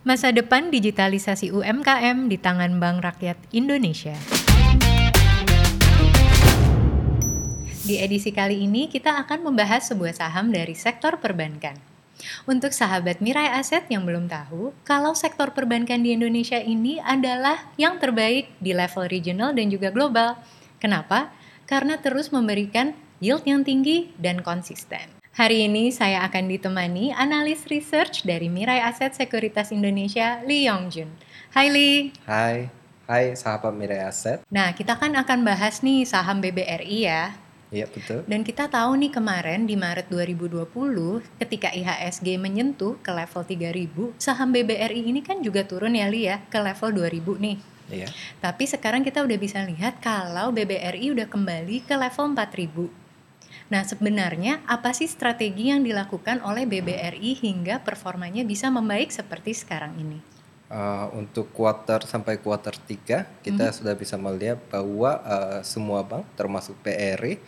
[0.00, 4.16] Masa depan digitalisasi UMKM di tangan Bank Rakyat Indonesia.
[7.84, 11.76] Di edisi kali ini kita akan membahas sebuah saham dari sektor perbankan.
[12.48, 18.00] Untuk sahabat Mirai Aset yang belum tahu, kalau sektor perbankan di Indonesia ini adalah yang
[18.00, 20.40] terbaik di level regional dan juga global.
[20.80, 21.28] Kenapa?
[21.68, 25.19] Karena terus memberikan yield yang tinggi dan konsisten.
[25.40, 31.08] Hari ini saya akan ditemani analis research dari Mirai Aset Sekuritas Indonesia, Lee Yongjun.
[31.56, 32.12] Hai Lee.
[32.28, 32.68] Hai,
[33.08, 34.44] hai sahabat Mirai Aset.
[34.52, 37.32] Nah, kita kan akan bahas nih saham BBRI ya.
[37.72, 38.20] Iya, betul.
[38.28, 40.60] Dan kita tahu nih kemarin di Maret 2020
[41.40, 46.44] ketika IHSG menyentuh ke level 3000, saham BBRI ini kan juga turun ya Lee ya
[46.52, 47.56] ke level 2000 nih.
[47.88, 48.12] Iya.
[48.44, 52.99] Tapi sekarang kita udah bisa lihat kalau BBRI udah kembali ke level 4000.
[53.70, 59.94] Nah, sebenarnya apa sih strategi yang dilakukan oleh BBRI hingga performanya bisa membaik seperti sekarang
[59.94, 60.18] ini?
[60.70, 63.74] Uh, untuk kuarter sampai kuarter 3 kita Mhm.
[63.74, 67.38] sudah bisa melihat bahwa uh, semua bank termasuk PRI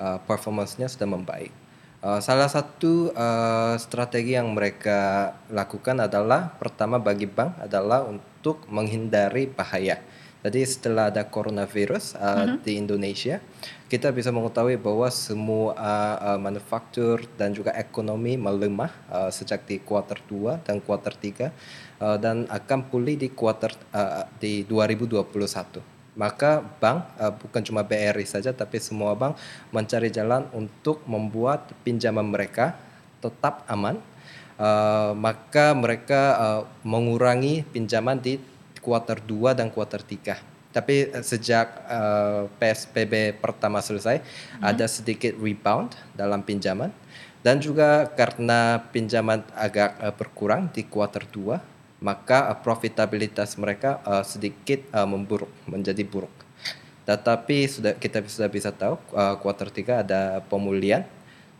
[0.00, 1.52] uh, performance-nya sudah membaik.
[2.00, 9.44] Uh, salah satu uh, strategi yang mereka lakukan adalah pertama bagi bank adalah untuk menghindari
[9.48, 10.00] bahaya.
[10.40, 13.44] Jadi setelah ada coronavirus uh, di Indonesia,
[13.92, 20.16] kita bisa mengetahui bahwa semua uh, manufaktur dan juga ekonomi melemah uh, sejak di kuarter
[20.24, 21.52] 2 dan kuarter 3
[22.00, 25.20] uh, dan akan pulih di kuarter uh, di 2021.
[26.16, 29.36] Maka bank uh, bukan cuma BRI saja tapi semua bank
[29.76, 32.80] mencari jalan untuk membuat pinjaman mereka
[33.20, 34.00] tetap aman.
[34.60, 38.36] Uh, maka mereka uh, mengurangi pinjaman di
[38.80, 40.74] kuarter 2 dan kuarter 3.
[40.74, 44.20] Tapi uh, sejak uh, PSBB pertama selesai
[44.58, 46.90] ada sedikit rebound dalam pinjaman
[47.40, 54.24] dan juga karena pinjaman agak uh, berkurang di kuarter 2 maka uh, profitabilitas mereka uh,
[54.24, 56.32] sedikit uh, memburuk menjadi buruk.
[57.04, 61.04] Tetapi sudah kita sudah bisa tahu uh, kuarter 3 ada pemulihan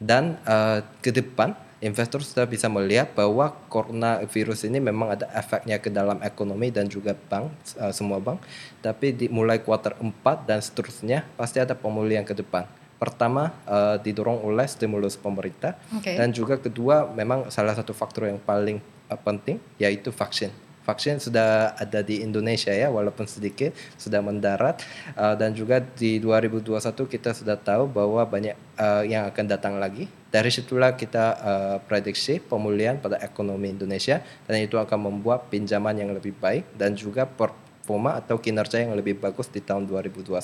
[0.00, 5.88] dan uh, ke depan investor sudah bisa melihat bahwa coronavirus ini memang ada efeknya ke
[5.88, 7.48] dalam ekonomi dan juga bank
[7.80, 8.44] uh, semua bank.
[8.84, 12.68] Tapi di mulai kuarter 4 dan seterusnya pasti ada pemulihan ke depan.
[13.00, 15.80] Pertama uh, didorong oleh stimulus pemerintah.
[15.96, 16.20] Oke.
[16.20, 20.52] dan juga kedua memang salah satu faktor yang paling uh, penting yaitu vaksin.
[20.84, 24.84] Vaksin sudah ada di Indonesia ya walaupun sedikit sudah mendarat.
[25.16, 26.76] Uh, dan juga di 2021
[27.08, 32.38] kita sudah tahu bahwa banyak uh, yang akan datang lagi dari situlah kita uh, prediksi
[32.38, 38.14] pemulihan pada ekonomi Indonesia dan itu akan membuat pinjaman yang lebih baik dan juga performa
[38.14, 40.38] atau kinerja yang lebih bagus di tahun 2021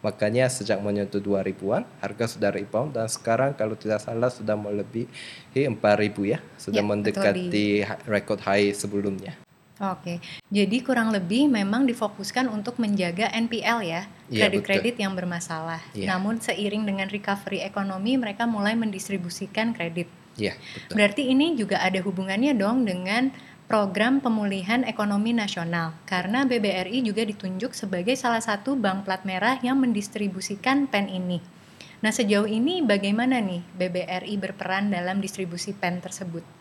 [0.00, 5.06] makanya sejak menyentuh 2000-an harga sudah rebound dan sekarang kalau tidak salah sudah melebihi
[5.52, 5.76] 4000
[6.24, 9.36] ya sudah Ya, betul, mendekati record high sebelumnya
[9.80, 10.20] Oke,
[10.52, 15.80] jadi kurang lebih memang difokuskan untuk menjaga NPL ya, Iya, kredit-kredit yang bermasalah.
[15.96, 16.12] Iya.
[16.12, 20.12] Namun seiring dengan recovery ekonomi, mereka mulai mendistribusikan kredit.
[20.36, 23.32] ya betul Berarti ini juga ada hubungannya dong dengan
[23.72, 29.80] program pemulihan ekonomi nasional, karena BBRI juga ditunjuk sebagai salah satu bank plat merah yang
[29.80, 31.40] mendistribusikan pen ini.
[32.04, 36.59] Nah, sejauh ini bagaimana nih BBRI berperan dalam distribusi pen tersebut?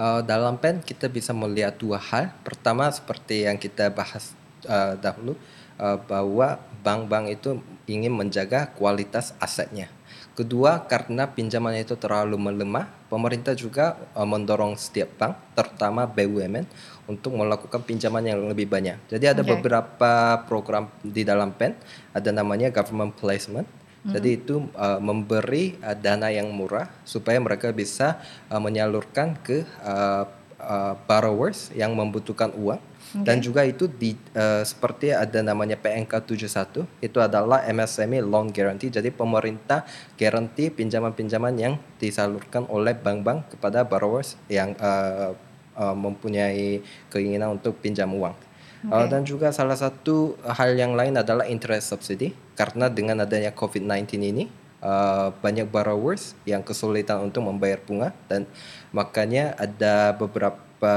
[0.00, 2.32] Uh, dalam pen kita bisa melihat dua hal.
[2.40, 4.32] Pertama seperti yang kita bahas
[4.64, 5.36] uh, dahulu
[5.76, 9.92] uh, bahwa bank-bank itu ingin menjaga kualitas asetnya.
[10.32, 16.64] Kedua karena pinjaman itu terlalu melemah, pemerintah juga uh, mendorong setiap bank, terutama BUMN,
[17.04, 18.96] untuk melakukan pinjaman yang lebih banyak.
[19.10, 19.58] Jadi ada Oke.
[19.58, 21.76] beberapa program di dalam pen,
[22.16, 23.68] ada namanya government placement.
[24.00, 28.16] Jadi itu uh, memberi uh, dana yang murah supaya mereka bisa
[28.48, 30.24] uh, menyalurkan ke uh,
[30.56, 32.80] uh, borrowers yang membutuhkan uang.
[33.10, 38.86] Dan juga itu di uh, seperti ada namanya PNK 71 itu adalah MSME loan guarantee.
[38.86, 39.82] Jadi pemerintah
[40.14, 45.34] guarantee pinjaman-pinjaman yang disalurkan oleh bank-bank kepada borrowers yang uh,
[45.74, 48.49] uh, mempunyai keinginan untuk pinjam uang.
[48.88, 52.32] Uh, dan juga salah satu hal yang lain adalah interest subsidy.
[52.56, 54.44] Karena dengan adanya COVID-19 ini
[54.80, 58.48] uh, banyak borrowers yang kesulitan untuk membayar bunga dan
[58.90, 60.92] makanya ada beberapa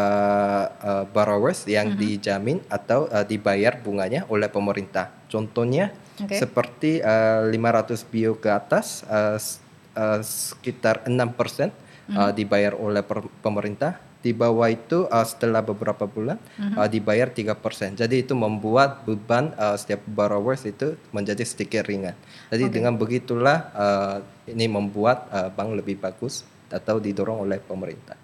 [0.80, 5.12] uh, borrowers yang dijamin atau uh, dibayar bunganya oleh pemerintah.
[5.27, 6.39] Contohnya Oke.
[6.39, 9.35] seperti uh, 500 bio ke atas uh,
[10.00, 13.03] uh, sekitar 6% uh, dibayar oleh
[13.44, 16.39] pemerintah di bawah itu uh, setelah beberapa bulan
[16.79, 17.99] uh, dibayar 3%.
[17.99, 22.15] Jadi itu membuat beban uh, setiap borrowers itu menjadi sedikit ringan.
[22.47, 24.17] Jadi dengan begitulah uh,
[24.47, 28.15] ini membuat uh, bank lebih bagus atau didorong oleh pemerintah.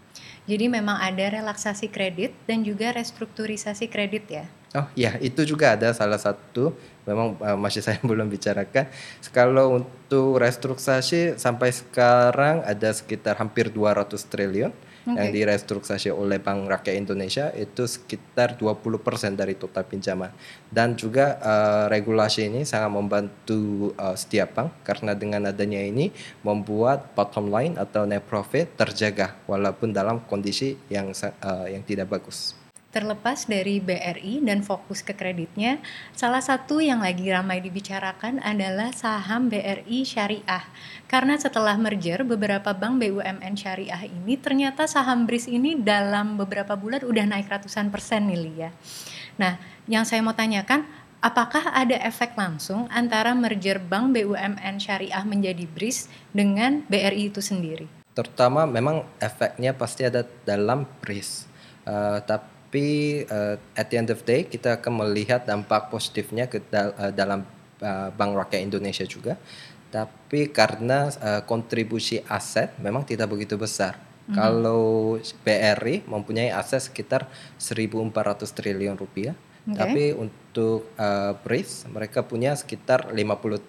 [0.49, 4.45] Jadi memang ada relaksasi kredit dan juga restrukturisasi kredit ya?
[4.73, 6.73] Oh ya, itu juga ada salah satu
[7.05, 8.87] memang uh, masih saya belum bicarakan.
[9.35, 14.73] Kalau untuk restrukturisasi sampai sekarang ada sekitar hampir 200 triliun
[15.07, 15.37] yang Oke.
[15.39, 20.31] direstrukturisasi oleh Bank Rakyat Indonesia itu sekitar 20% dari total pinjaman.
[20.67, 26.11] Dan juga uh, regulasi ini sangat membantu uh, setiap bank karena dengan adanya ini
[26.43, 32.58] membuat bottom line atau net profit terjaga walaupun dalam kondisi yang uh, yang tidak bagus.
[32.89, 35.77] Terlepas dari BRI dan fokus ke kreditnya,
[36.17, 40.65] salah satu yang lagi ramai dibicarakan adalah saham BRI Syariah.
[41.05, 47.05] Karena setelah merger, beberapa bank BUMN Syariah ini ternyata saham BRIS ini dalam beberapa bulan
[47.05, 48.69] udah naik ratusan persen nih Lia.
[49.37, 50.81] Nah, yang saya mau tanyakan,
[51.21, 57.85] apakah ada efek langsung antara merger bank BUMN Syariah menjadi BRIS dengan BRI itu sendiri?
[58.17, 61.45] Terutama memang efeknya pasti ada dalam BRIS.
[61.85, 66.61] Uh, tapi uh, at the end of the day kita akan melihat dampak positifnya ke
[66.69, 67.41] dal- uh, dalam
[67.81, 69.35] uh, Bank Rakyat Indonesia juga.
[69.89, 74.09] Tapi karena uh, kontribusi aset memang tidak begitu besar.
[74.29, 77.25] Kalau BRI mempunyai aset sekitar
[77.57, 78.13] 1.400
[78.53, 79.33] triliun rupiah,
[79.65, 79.73] Oke.
[79.73, 83.17] tapi untuk uh, BRIS mereka punya sekitar 50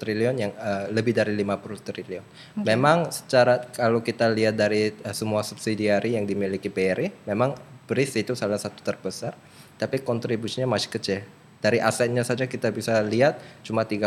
[0.00, 2.24] triliun yang uh, lebih dari 50 triliun.
[2.60, 7.56] Memang secara kalau kita lihat dari uh, semua subsidiari yang dimiliki BRI, memang
[7.90, 9.34] BRIS itu salah satu terbesar,
[9.74, 11.26] tapi kontribusinya masih kecil.
[11.58, 14.06] Dari asetnya saja kita bisa lihat cuma 3%,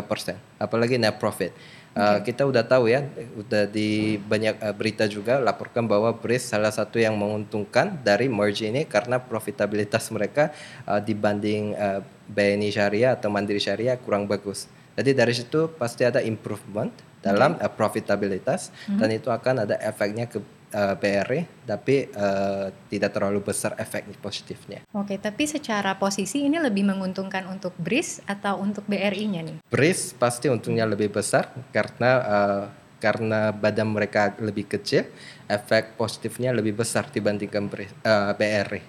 [0.57, 1.51] apalagi net profit.
[1.93, 3.05] Uh, kita udah tahu ya,
[3.37, 8.65] udah di banyak uh, berita juga laporkan bahwa BRIS salah satu yang menguntungkan dari merge
[8.65, 10.49] ini karena profitabilitas mereka
[10.89, 14.65] uh, dibanding uh, BNI Syariah atau Mandiri Syariah kurang bagus.
[14.97, 16.89] Jadi dari situ pasti ada improvement
[17.21, 20.41] dalam uh, profitabilitas dan itu akan ada efeknya ke
[20.73, 24.83] uh, BRI, tapi uh, tidak terlalu besar efek positifnya.
[24.91, 29.57] Oke, tapi secara posisi ini lebih menguntungkan untuk BRIS atau untuk BRI-nya nih?
[29.69, 32.63] BRIS pasti untungnya lebih besar karena uh,
[32.97, 35.03] karena badan mereka lebih kecil,
[35.45, 38.81] efek positifnya lebih besar dibandingkan BRIS, uh, BRI.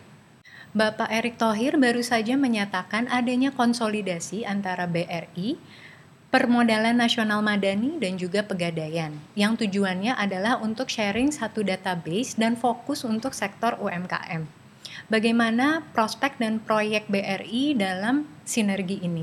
[0.74, 5.54] Bapak Erick Thohir baru saja menyatakan adanya konsolidasi antara BRI,
[6.34, 13.06] Permodalan Nasional Madani, dan juga Pegadaian, yang tujuannya adalah untuk sharing satu database dan fokus
[13.06, 14.42] untuk sektor UMKM.
[15.06, 19.22] Bagaimana prospek dan proyek BRI dalam sinergi ini?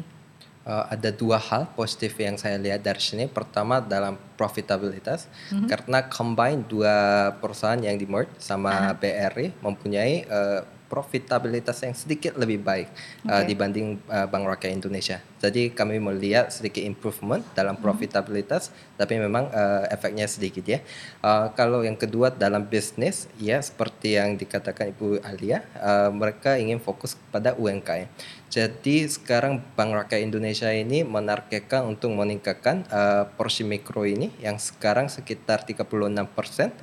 [0.64, 3.28] Uh, ada dua hal positif yang saya lihat dari sini.
[3.28, 5.28] Pertama dalam profitabilitas,
[5.68, 12.60] karena combine dua perusahaan yang di merge sama BRI mempunyai uh, profitabilitas yang sedikit lebih
[12.60, 12.92] baik
[13.24, 13.48] uh, Oke.
[13.48, 15.24] dibanding uh, Bank Rakyat Indonesia.
[15.40, 20.84] Jadi kami melihat sedikit improvement dalam profitabilitas, tapi memang uh, efeknya sedikit ya.
[21.24, 26.84] Uh, kalau yang kedua dalam bisnis, ya seperti yang dikatakan Ibu Alia, uh, mereka ingin
[26.84, 28.12] fokus pada UMKM.
[28.52, 35.08] Jadi sekarang Bank Rakyat Indonesia ini menargetkan untuk meningkatkan uh, porsi mikro ini yang sekarang
[35.08, 35.88] sekitar 36%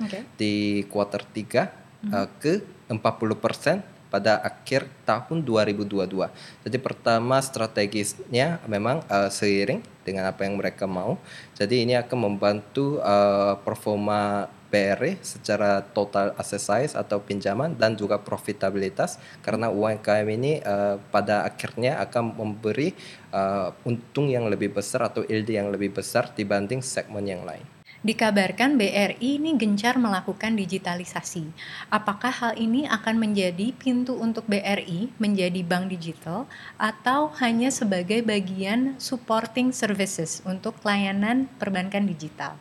[0.01, 0.25] Oke.
[0.33, 6.29] di kuartal 3 uh, ke 40% pada akhir tahun 2022.
[6.65, 11.21] Jadi pertama strategisnya memang uh, seiring dengan apa yang mereka mau.
[11.53, 18.21] Jadi ini akan membantu uh, performa BRI secara total asset size atau pinjaman dan juga
[18.21, 22.93] profitabilitas karena UMKM ini uh, pada akhirnya akan memberi
[23.33, 27.78] uh, untung yang lebih besar atau yield yang lebih besar dibanding segmen yang lain.
[27.99, 31.51] Dikabarkan BRI ini gencar melakukan digitalisasi.
[31.91, 36.47] Apakah hal ini akan menjadi pintu untuk BRI menjadi bank digital
[36.79, 42.55] atau hanya sebagai bagian supporting services untuk layanan perbankan digital?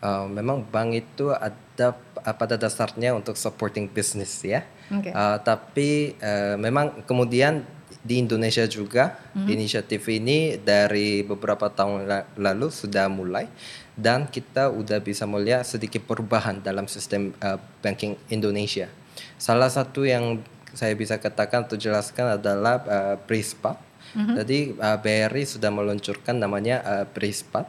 [0.00, 1.92] Uh, memang bank itu ada
[2.32, 4.64] pada dasarnya untuk supporting business ya.
[4.88, 5.12] Oke.
[5.12, 7.60] Uh, tapi uh, memang kemudian
[7.98, 13.50] di Indonesia juga inisiatif ini dari beberapa tahun la- lalu sudah mulai
[13.98, 18.86] dan kita udah bisa melihat sedikit perubahan dalam sistem uh, banking Indonesia.
[19.34, 20.38] Salah satu yang
[20.70, 23.88] saya bisa katakan atau jelaskan adalah uh, Brispat.
[24.08, 27.68] Jadi uh, BRI sudah meluncurkan namanya uh, Brispat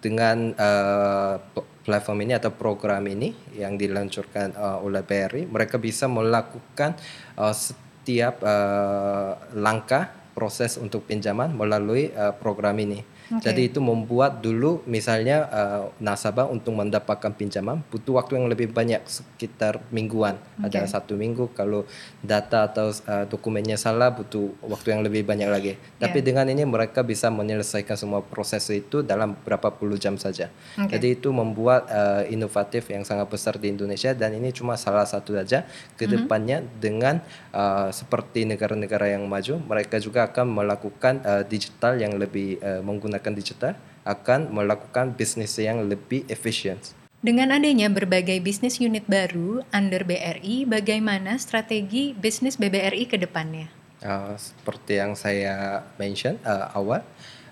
[0.00, 1.36] dengan uh,
[1.84, 6.96] platform ini atau program ini yang diluncurkan uh, oleh BRI, mereka bisa melakukan
[7.36, 7.52] uh,
[8.00, 13.04] setiap uh, langkah proses untuk pinjaman melalui uh, program ini.
[13.30, 13.46] Oke.
[13.46, 18.98] Jadi itu membuat dulu misalnya uh, nasabah untuk mendapatkan pinjaman butuh waktu yang lebih banyak
[19.06, 20.34] sekitar mingguan.
[20.58, 20.90] Ada Oke.
[20.90, 21.86] satu minggu kalau
[22.26, 25.72] data atau uh, dokumennya salah butuh waktu yang lebih banyak lagi.
[26.02, 26.26] Tapi Ya.
[26.26, 30.50] dengan ini mereka bisa menyelesaikan semua proses itu dalam berapa puluh jam saja.
[30.74, 30.98] Oke.
[30.98, 35.38] Jadi itu membuat uh, inovatif yang sangat besar di Indonesia dan ini cuma salah satu
[35.38, 35.62] saja.
[35.94, 37.22] Ke depannya dengan
[37.54, 43.19] uh, seperti negara-negara yang maju, mereka juga akan melakukan uh, digital yang lebih uh, menggunakan
[43.28, 43.76] digital,
[44.08, 46.80] akan melakukan bisnis yang lebih efisien.
[47.20, 53.68] Dengan adanya berbagai bisnis unit baru under BRI, bagaimana strategi bisnis BBRI ke depannya?
[54.00, 57.04] Uh, seperti yang saya mention uh, awal,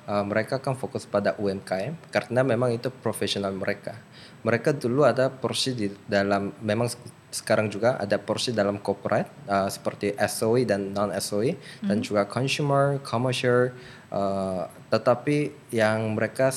[0.09, 4.01] uh, mereka akan fokus pada UMKM karena memang itu profesional mereka.
[4.41, 6.89] Mereka dulu ada porsi di dalam, memang
[7.29, 13.05] sekarang juga ada porsi dalam corporate uh, seperti SOE dan non SOE dan juga consumer,
[13.05, 13.77] commercial.
[14.09, 16.49] Uh, tetapi yang mereka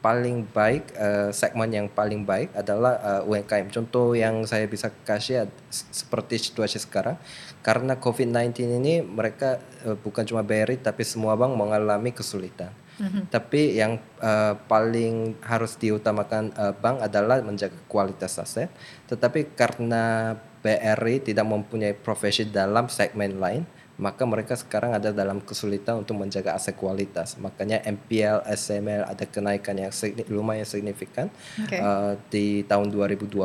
[0.00, 3.68] paling baik uh, segmen yang paling baik adalah uh, UMKM.
[3.68, 7.20] Contoh yang saya bisa kasih seperti situasi sekarang
[7.60, 12.72] karena COVID-19 ini mereka uh, bukan cuma BRI tapi semua bank mengalami kesulitan.
[13.26, 18.70] Tapi yang uh, paling harus diutamakan uh, bank adalah menjaga kualitas aset.
[19.10, 26.02] Tetapi karena BRI tidak mempunyai profesi dalam segmen lain, maka mereka sekarang ada dalam kesulitan
[26.02, 27.38] untuk menjaga aset kualitas.
[27.38, 31.30] Makanya NPL, SML ada kenaikan yang signi- lumayan signifikan
[31.62, 31.78] Oke.
[31.78, 33.38] uh, di tahun 2020.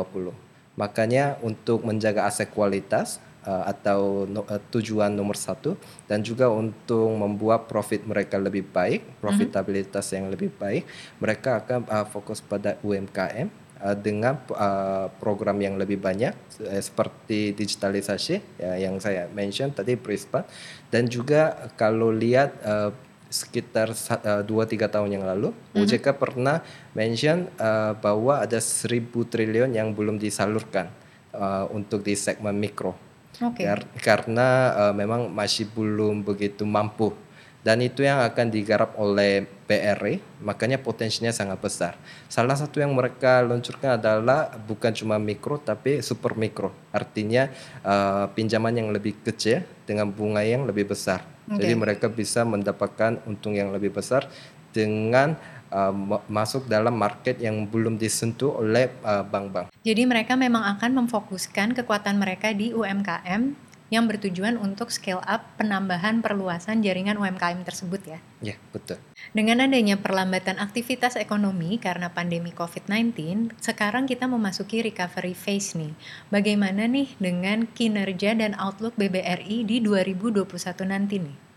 [0.74, 5.78] Makanya untuk menjaga aset kualitas uh, atau no- uh, tujuan nomor satu
[6.10, 10.82] dan juga untuk membuat profit mereka lebih baik, profitabilitas yang lebih baik,
[11.22, 16.32] mereka akan uh, fokus pada UMKM uh, dengan uh, program yang lebih banyak
[16.64, 20.46] eh, seperti digitalisasi ya, yang saya mention tadi Prispat
[20.92, 22.90] dan juga kalau lihat uh,
[23.30, 26.66] sekitar sa- uh, dua tiga tahun yang lalu OJK pernah
[26.98, 30.90] mention uh, bahwa ada seribu triliun yang belum disalurkan
[31.30, 32.98] uh, untuk di segmen mikro.
[33.38, 33.62] Oke.
[33.62, 37.14] Kar- karena uh, memang masih belum begitu mampu
[37.60, 41.92] dan itu yang akan digarap oleh BRI makanya potensinya sangat besar.
[42.26, 46.72] Salah satu yang mereka luncurkan adalah bukan cuma mikro tapi super mikro.
[46.90, 47.52] Artinya
[47.84, 51.22] uh, pinjaman yang lebih kecil dengan bunga yang lebih besar.
[51.50, 51.82] Jadi Oke.
[51.82, 54.30] mereka bisa mendapatkan untung yang lebih besar
[54.70, 55.34] dengan
[55.70, 59.74] uh, ma- masuk dalam market yang belum disentuh oleh uh, bank-bank.
[59.82, 66.22] Jadi mereka memang akan memfokuskan kekuatan mereka di UMKM yang bertujuan untuk scale up penambahan
[66.22, 68.18] perluasan jaringan UMKM tersebut ya.
[68.40, 69.02] ya betul
[69.34, 75.92] Dengan adanya perlambatan aktivitas ekonomi karena pandemi COVID-19, sekarang kita memasuki recovery phase nih.
[76.30, 80.46] Bagaimana nih dengan kinerja dan outlook BBRI di 2021
[80.86, 81.50] nanti nih?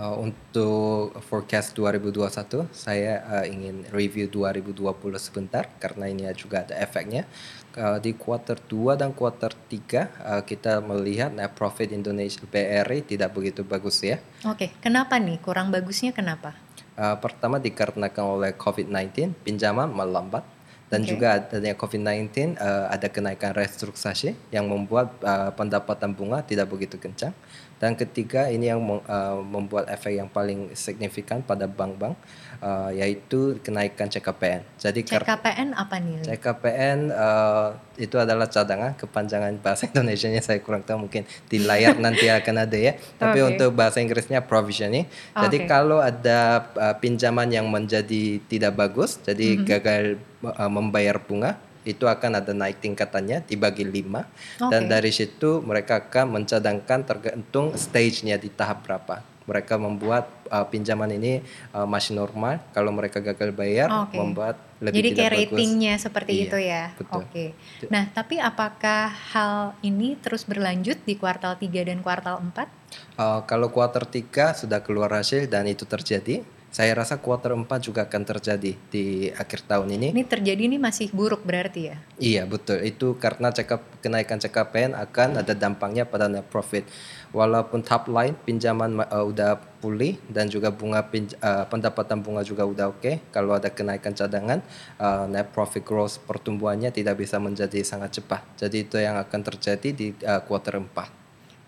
[0.00, 7.28] Uh, untuk forecast 2021, saya uh, ingin review 2020 sebentar karena ini juga ada efeknya.
[7.70, 13.30] Uh, di quarter 2 dan quarter 3 uh, kita melihat net profit Indonesia BRI tidak
[13.30, 14.18] begitu bagus ya.
[14.42, 15.38] Oke, kenapa nih?
[15.38, 16.58] Kurang bagusnya kenapa?
[16.98, 20.42] Uh, pertama dikarenakan oleh COVID-19 pinjaman melambat
[20.90, 21.14] dan Oke.
[21.14, 27.30] juga adanya COVID-19 uh, ada kenaikan restrukturisasi yang membuat uh, pendapatan bunga tidak begitu kencang.
[27.80, 32.12] Dan ketiga ini yang uh, membuat efek yang paling signifikan pada bank-bank
[32.60, 34.60] uh, yaitu kenaikan CKPN.
[34.76, 36.20] Jadi CKPN apa nih?
[36.28, 42.28] CKPN uh, itu adalah cadangan kepanjangan bahasa Indonesianya saya kurang tahu mungkin di layar nanti
[42.28, 42.92] akan ada ya.
[43.16, 43.48] Tapi Oke.
[43.56, 45.08] untuk bahasa Inggrisnya provisioning.
[45.32, 45.68] Jadi Oke.
[45.68, 49.64] kalau ada uh, pinjaman yang menjadi tidak bagus, jadi Mhm.
[49.64, 50.02] gagal
[50.44, 54.28] uh, membayar bunga, itu akan ada naik tingkatannya dibagi lima
[54.60, 54.92] dan Oke.
[54.92, 59.24] dari situ mereka akan mencadangkan tergantung stage-nya di tahap berapa.
[59.48, 61.42] Mereka membuat uh, pinjaman ini
[61.74, 62.62] uh, masih normal.
[62.70, 64.14] Kalau mereka gagal bayar, Oke.
[64.14, 65.42] membuat lebih Jadi kayak bagus.
[65.50, 66.84] ratingnya seperti Iya, itu ya.
[67.10, 67.44] Oke.
[67.90, 73.18] Nah, tapi apakah hal ini terus berlanjut di kuartal 3 dan kuartal 4?
[73.18, 78.06] Uh, kalau kuarter 3 sudah keluar hasil dan itu terjadi, saya rasa kuarter 4 juga
[78.06, 80.14] akan terjadi di akhir tahun ini.
[80.14, 81.96] Ini terjadi ini masih buruk berarti ya?
[82.22, 86.86] Iya betul itu karena CK, kenaikan CKPN akan ada dampaknya pada net profit.
[87.34, 92.62] Walaupun top line pinjaman uh, udah pulih dan juga bunga pinj- uh, pendapatan bunga juga
[92.62, 93.34] udah oke.
[93.34, 94.62] Kalau ada kenaikan cadangan
[95.02, 98.46] uh, net profit growth pertumbuhannya tidak bisa menjadi sangat cepat.
[98.58, 101.19] Jadi itu yang akan terjadi di uh, kuarter 4.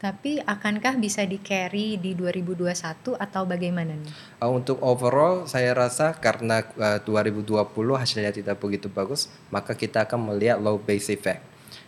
[0.03, 4.11] Tapi akankah bisa di carry di 2021 atau bagaimana nih?
[4.43, 7.63] Uh, untuk overall saya rasa karena uh, 2020
[7.95, 11.39] hasilnya tidak begitu bagus, maka kita akan melihat low base effect.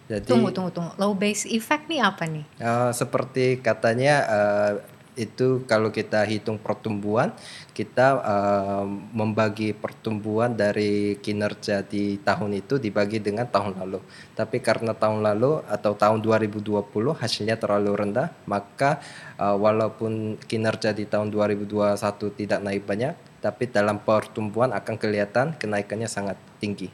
[0.06, 0.94] Jadi Tunggu, tunggu, tunggu.
[0.94, 2.46] Low base effect nih apa nih?
[2.62, 4.72] uh, seperti katanya uh,
[5.14, 7.30] itu kalau kita hitung pertumbuhan
[7.74, 13.98] kita uh, membagi pertumbuhan dari kinerja di tahun itu dibagi dengan tahun lalu.
[14.38, 16.86] Tapi karena tahun lalu atau tahun 2020
[17.18, 19.02] hasilnya terlalu rendah, maka
[19.36, 21.98] uh, walaupun kinerja di tahun 2021
[22.38, 26.88] tidak naik banyak, tapi dalam pertumbuhan akan kelihatan kenaikannya sangat tinggi.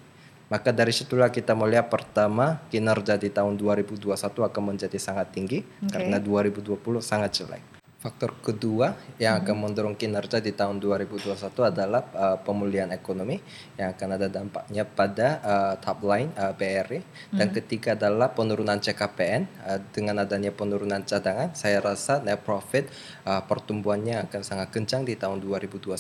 [0.51, 6.11] Maka dari situlah kita melihat pertama kinerja di tahun 2021 akan menjadi sangat tinggi okay.
[6.11, 7.70] karena 2020 sangat jelek.
[8.01, 9.63] Faktor kedua yang akan hmm.
[9.69, 11.37] mendorong kinerja di tahun 2021
[11.69, 13.37] adalah uh, pemulihan ekonomi
[13.77, 17.05] yang akan ada dampaknya pada uh, top line uh, BRI
[17.37, 17.57] dan hmm.
[17.61, 22.89] ketiga adalah penurunan CKPN uh, dengan adanya penurunan cadangan saya rasa net profit
[23.29, 25.93] uh, pertumbuhannya akan sangat kencang di tahun 2021.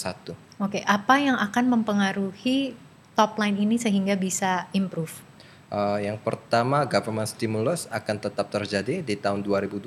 [0.56, 2.72] Oke, apa yang akan mempengaruhi
[3.12, 5.29] top line ini sehingga bisa improve?
[5.70, 9.86] Uh, yang pertama, government stimulus akan tetap terjadi di tahun 2021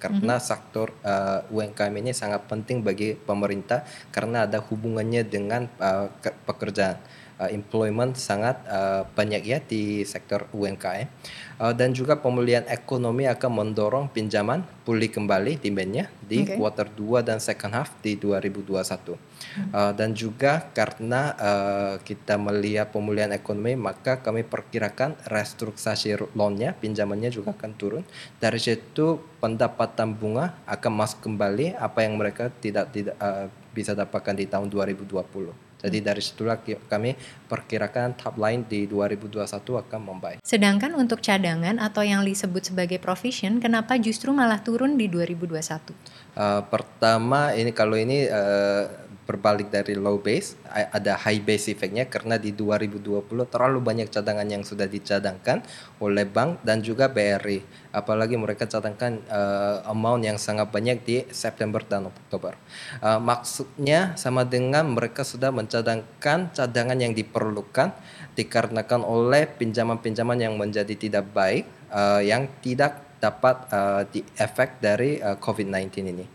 [0.00, 0.48] karena mm -hmm.
[0.48, 6.08] sektor uh, UMKM ini sangat penting bagi pemerintah karena ada hubungannya dengan uh,
[6.48, 6.96] pekerjaan
[7.40, 11.08] uh, employment sangat uh, banyak ya di sektor UMKM
[11.56, 16.60] uh, dan juga pemulihan ekonomi akan mendorong pinjaman pulih kembali demandnya di okay.
[16.60, 19.72] quarter 2 dan second half di 2021 hmm.
[19.72, 27.32] uh, dan juga karena uh, kita melihat pemulihan ekonomi maka kami perkirakan restrukturisasi loannya pinjamannya
[27.32, 28.04] juga akan turun
[28.36, 34.34] dari situ pendapatan bunga akan masuk kembali apa yang mereka tidak tidak uh, bisa dapatkan
[34.34, 37.16] di tahun 2020 jadi dari situlah kami
[37.48, 40.38] perkirakan top line di 2021 akan membaik.
[40.44, 45.90] Sedangkan untuk cadangan atau yang disebut sebagai provision, kenapa justru malah turun di 2021?
[46.36, 52.34] Uh, pertama ini kalau ini uh, berbalik dari low base ada high base efeknya karena
[52.34, 55.62] di 2020 terlalu banyak cadangan yang sudah dicadangkan
[56.02, 57.62] oleh bank dan juga BRI
[57.94, 62.58] apalagi mereka cadangkan uh, amount yang sangat banyak di September dan Oktober.
[62.98, 67.94] Uh, maksudnya sama dengan mereka sudah mencadangkan cadangan yang diperlukan
[68.34, 75.20] dikarenakan oleh pinjaman-pinjaman yang menjadi tidak baik uh, yang tidak dapat uh, di efek dari
[75.20, 76.26] uh, COVID-19 ini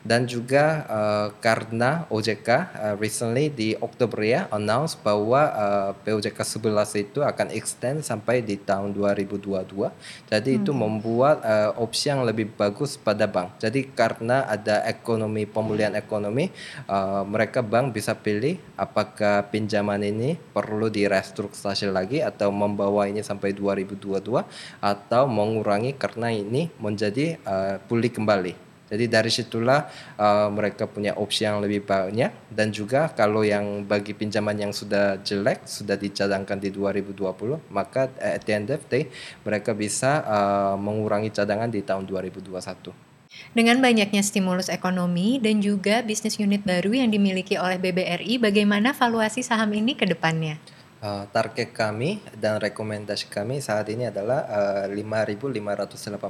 [0.00, 7.04] dan juga uh, karena OJK uh, recently di Oktober ya announce bahwa uh, POJK 11
[7.04, 9.68] itu akan extend sampai di tahun 2022.
[10.32, 10.60] Jadi hmm.
[10.64, 13.60] itu membuat uh, opsi yang lebih bagus pada bank.
[13.60, 16.48] Jadi karena ada ekonomi pemulihan ekonomi,
[16.88, 23.52] uh, mereka bank bisa pilih apakah pinjaman ini perlu direstrukturisasi lagi atau membawa ini sampai
[23.52, 24.16] 2022
[24.80, 28.69] atau mengurangi karena ini menjadi uh, pulih kembali.
[28.90, 29.86] Jadi dari situlah
[30.18, 35.22] uh, mereka punya opsi yang lebih banyak dan juga kalau yang bagi pinjaman yang sudah
[35.22, 39.06] jelek sudah dicadangkan di 2020 maka at the end of day
[39.46, 43.10] mereka bisa uh, mengurangi cadangan di tahun 2021.
[43.54, 49.46] Dengan banyaknya stimulus ekonomi dan juga bisnis unit baru yang dimiliki oleh BBRI, bagaimana valuasi
[49.46, 50.58] saham ini ke depannya?
[51.00, 56.20] Uh, target kami dan rekomendasi kami saat ini adalah uh, Rp5.580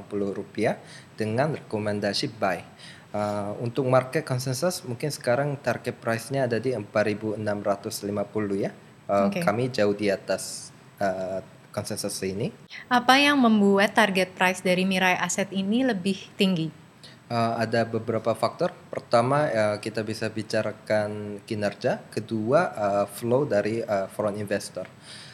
[1.19, 2.63] dengan rekomendasi buy.
[3.11, 7.43] Uh, untuk market consensus mungkin sekarang target price-nya ada di 4.650
[8.55, 8.71] ya.
[9.11, 9.43] Uh, okay.
[9.43, 10.71] Kami jauh di atas
[11.03, 11.43] uh,
[11.75, 12.55] konsensus ini.
[12.87, 16.80] Apa yang membuat target price dari Mirai Asset ini lebih tinggi?
[17.31, 18.75] Uh, ada beberapa faktor.
[18.91, 24.83] Pertama uh, kita bisa bicarakan kinerja, kedua uh, flow dari uh, foreign investor.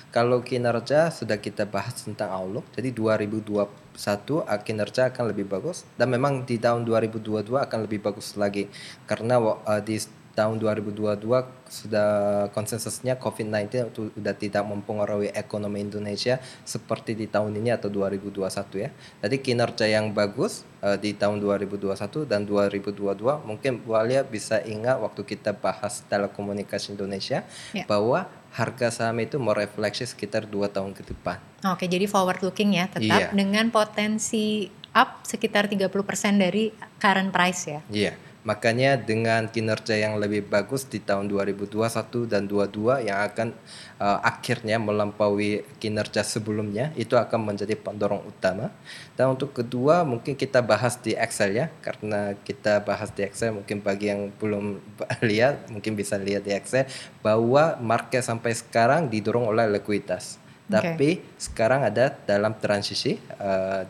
[0.08, 6.14] Kalau kinerja sudah kita bahas tentang outlook, jadi 2021 uh, kinerja akan lebih bagus dan
[6.14, 8.70] memang di tahun 2022 akan lebih bagus lagi
[9.10, 10.00] karena uh, di
[10.38, 11.18] tahun 2022
[11.66, 12.10] sudah
[12.54, 18.46] konsensusnya COVID-19 itu sudah tidak mempengaruhi ekonomi Indonesia seperti di tahun ini atau 2021
[18.86, 18.94] ya.
[19.26, 23.02] Jadi kinerja yang bagus uh, di tahun 2021 dan 2022
[23.50, 27.42] mungkin Bu Alia bisa ingat waktu kita bahas telekomunikasi Indonesia
[27.74, 27.90] ya.
[27.90, 31.42] bahwa harga saham itu merefleksi sekitar dua tahun ke depan.
[31.66, 33.34] Oke, jadi forward looking ya tetap iya.
[33.34, 35.90] dengan potensi up sekitar 30%
[36.38, 36.70] dari
[37.02, 37.82] current price ya.
[37.90, 38.27] Iya.
[38.48, 43.52] Makanya dengan kinerja yang lebih bagus di tahun 2021 dan 2022 yang akan
[44.00, 48.72] uh, akhirnya melampaui kinerja sebelumnya itu akan menjadi pendorong utama.
[49.20, 53.84] Dan untuk kedua mungkin kita bahas di Excel ya karena kita bahas di Excel mungkin
[53.84, 54.80] bagi yang belum
[55.28, 56.88] lihat mungkin bisa lihat di Excel
[57.20, 60.40] bahwa market sampai sekarang didorong oleh likuiditas.
[60.72, 60.72] Okay.
[60.72, 63.84] Tapi sekarang ada dalam transisi uh,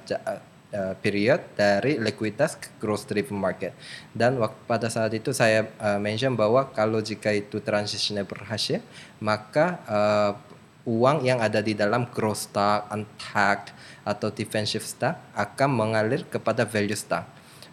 [0.78, 3.74] uh, period dari likuiditas ke growth driven market.
[4.14, 8.86] Dan waktu pada saat itu saya uh, mention bahwa kalau jika itu transisinya berhasil,
[9.18, 10.32] maka uh,
[10.86, 13.74] uang yang ada di dalam growth stock, untagged
[14.06, 17.26] atau defensive stock akan mengalir kepada value stock.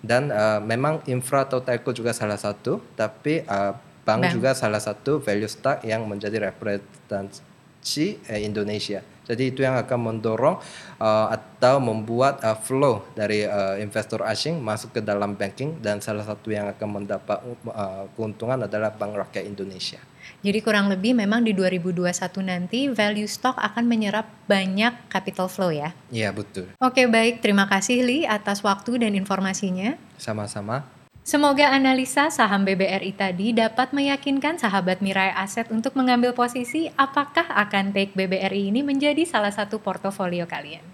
[0.04, 3.72] dan uh, memang infra atau telco juga salah satu, tapi uh,
[4.04, 4.32] bank, Bank.
[4.36, 9.00] juga salah satu value stock yang menjadi representasi eh, Indonesia.
[9.24, 10.60] Jadi itu yang akan mendorong
[11.00, 16.24] uh, atau membuat uh, flow dari uh, investor asing masuk ke dalam banking dan salah
[16.24, 17.40] satu yang akan mendapat
[17.72, 20.00] uh, keuntungan adalah Bank Rakyat Indonesia.
[20.44, 22.04] Jadi kurang lebih memang di 2021
[22.44, 25.96] nanti value stock akan menyerap banyak capital flow ya.
[26.12, 26.68] Iya betul.
[26.80, 29.96] Oke baik, terima kasih Li atas waktu dan informasinya.
[30.20, 30.93] Sama-sama.
[31.24, 37.96] Semoga analisa saham BBRI tadi dapat meyakinkan sahabat Mirai Aset untuk mengambil posisi apakah akan
[37.96, 40.84] take BBRI ini menjadi salah satu portofolio kalian.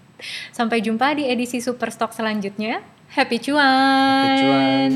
[0.55, 2.79] Sampai jumpa di edisi Superstock selanjutnya.
[3.11, 4.23] Happy cuan!
[4.23, 4.91] Happy cuan.